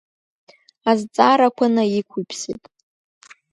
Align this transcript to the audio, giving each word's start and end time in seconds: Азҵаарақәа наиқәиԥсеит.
Азҵаарақәа 0.89 1.65
наиқәиԥсеит. 1.75 2.63